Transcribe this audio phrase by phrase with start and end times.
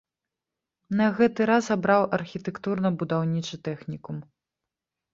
[1.01, 4.17] На гэты раз абраў архітэктурна-будаўнічы тэхнікум.